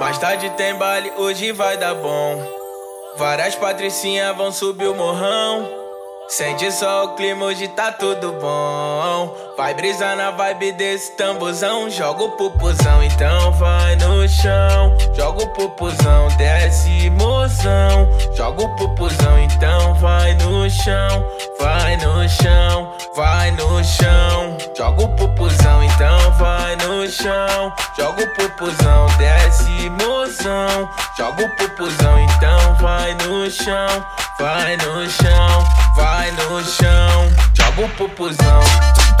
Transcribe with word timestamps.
Mais 0.00 0.16
tarde 0.16 0.48
tem 0.56 0.74
baile, 0.76 1.12
hoje 1.18 1.52
vai 1.52 1.76
dar 1.76 1.94
bom. 1.94 2.42
Várias 3.18 3.54
patricinhas 3.54 4.34
vão 4.34 4.50
subir 4.50 4.88
o 4.88 4.94
morrão. 4.94 5.68
Sente 6.26 6.72
só 6.72 7.04
o 7.04 7.16
clima, 7.16 7.44
hoje 7.44 7.68
tá 7.68 7.92
tudo 7.92 8.32
bom. 8.32 9.36
Vai 9.58 9.74
brisar 9.74 10.16
na 10.16 10.30
vibe 10.30 10.72
desse 10.72 11.12
tambozão. 11.16 11.90
Joga 11.90 12.24
o 12.24 12.30
pupuzão, 12.30 13.02
então 13.02 13.52
vai 13.52 13.94
no 13.96 14.26
chão. 14.26 14.96
Joga 15.14 15.42
o 15.42 15.48
pupuzão, 15.48 16.28
desce 16.38 17.10
mozão. 17.10 18.08
Joga 18.34 18.62
o 18.62 18.76
pupuzão, 18.76 19.38
então 19.38 19.92
vai 19.96 20.32
no 20.32 20.70
chão. 20.70 21.26
Vai 21.58 21.98
no 21.98 22.26
chão, 22.26 22.94
vai 23.14 23.50
no 23.50 23.84
chão. 23.84 24.56
Joga 24.74 25.02
o 25.02 25.08
pupuzão, 25.16 25.84
então 25.84 26.30
vai 26.38 26.69
chão. 27.10 27.72
Joga 27.96 28.22
o 28.22 28.34
pupuzão, 28.34 29.06
desce 29.18 29.90
mozão. 29.90 30.90
Joga 31.16 31.44
o 31.44 31.56
pupuzão, 31.56 32.18
então 32.20 32.74
vai 32.76 33.14
no 33.14 33.50
chão. 33.50 34.06
Vai 34.40 34.74
no 34.78 35.06
chão, 35.10 35.68
vai 35.94 36.30
no 36.30 36.64
chão, 36.64 37.30
joga 37.52 37.84
o 37.84 37.88
pupuzão. 37.90 39.19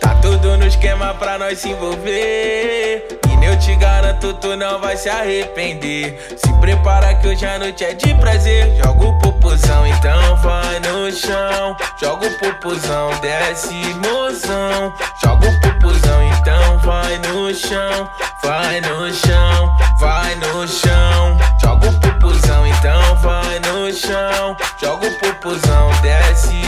Tá 0.00 0.16
tudo 0.20 0.56
no 0.58 0.66
esquema 0.66 1.14
pra 1.14 1.38
nós 1.38 1.60
se 1.60 1.68
envolver. 1.68 3.06
E 3.28 3.44
eu 3.44 3.56
te 3.58 3.76
garanto, 3.76 4.34
tu 4.34 4.56
não 4.56 4.80
vai 4.80 4.96
se 4.96 5.08
arrepender. 5.08 6.18
Se 6.36 6.52
prepara 6.54 7.14
que 7.14 7.28
hoje 7.28 7.46
a 7.46 7.56
noite 7.58 7.84
é 7.84 7.94
de 7.94 8.12
prazer. 8.14 8.74
Joga 8.82 9.04
o 9.04 9.18
popozão, 9.20 9.86
então 9.86 10.36
vai 10.38 10.80
no 10.80 11.12
chão. 11.12 11.76
Joga 12.00 12.26
o 12.26 12.38
popozão, 12.38 13.10
desce 13.20 13.74
mozão. 14.02 14.92
Joga 15.22 15.48
o 15.48 15.60
popozão, 15.60 16.22
então 16.24 16.78
vai 16.78 17.18
no 17.18 17.54
chão. 17.54 18.10
Vai 18.42 18.80
no 18.80 19.14
chão, 19.14 19.72
vai 20.00 20.34
no 20.34 20.66
chão. 20.66 21.38
Joga 21.62 21.88
o 21.88 22.00
popozão, 22.00 22.66
então 22.66 23.16
vai 23.16 23.60
no 23.60 23.92
chão. 23.92 24.56
Joga 24.80 25.06
o 25.06 25.18
popozão, 25.20 25.90
desce 26.02 26.63